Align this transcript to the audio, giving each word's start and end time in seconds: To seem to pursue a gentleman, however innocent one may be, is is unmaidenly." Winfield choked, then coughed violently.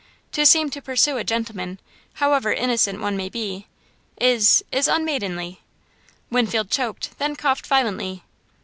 To 0.31 0.47
seem 0.47 0.71
to 0.71 0.81
pursue 0.81 1.17
a 1.17 1.23
gentleman, 1.23 1.79
however 2.13 2.51
innocent 2.51 2.99
one 3.01 3.15
may 3.15 3.29
be, 3.29 3.67
is 4.19 4.63
is 4.71 4.87
unmaidenly." 4.87 5.61
Winfield 6.31 6.71
choked, 6.71 7.19
then 7.19 7.35
coughed 7.35 7.67
violently. 7.67 8.23